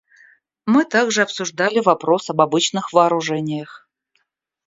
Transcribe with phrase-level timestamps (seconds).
[0.65, 3.87] Мы также обсуждали вопрос об обычных вооружениях.